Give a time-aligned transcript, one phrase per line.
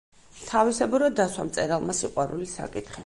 [0.51, 2.99] თავისებურად დასვა მწერალმა სიყვარულის საკითხი.